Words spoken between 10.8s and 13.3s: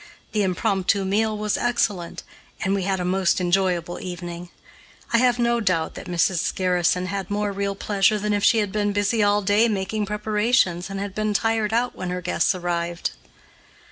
and had been tired out when her guests arrived.